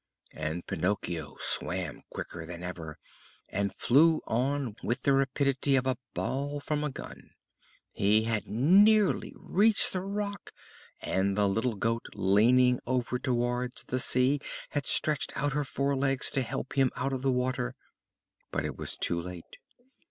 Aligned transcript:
And 0.33 0.65
Pinocchio 0.65 1.35
swam 1.39 2.01
quicker 2.09 2.43
than 2.43 2.63
ever, 2.63 2.97
and 3.49 3.71
flew 3.71 4.19
on 4.25 4.75
with 4.81 5.03
the 5.03 5.13
rapidity 5.13 5.75
of 5.75 5.85
a 5.85 5.99
ball 6.15 6.59
from 6.59 6.83
a 6.83 6.89
gun. 6.89 7.29
He 7.91 8.23
had 8.23 8.47
nearly 8.47 9.31
reached 9.37 9.93
the 9.93 10.01
rock, 10.01 10.53
and 11.03 11.37
the 11.37 11.47
little 11.47 11.75
goat, 11.75 12.07
leaning 12.15 12.79
over 12.87 13.19
towards 13.19 13.83
the 13.83 13.99
sea, 13.99 14.39
had 14.69 14.87
stretched 14.87 15.33
out 15.37 15.53
her 15.53 15.63
fore 15.63 15.95
legs 15.95 16.31
to 16.31 16.41
help 16.41 16.73
him 16.73 16.89
out 16.95 17.13
of 17.13 17.21
the 17.21 17.31
water! 17.31 17.75
But 18.49 18.65
it 18.65 18.77
was 18.79 18.95
too 18.97 19.21
late! 19.21 19.57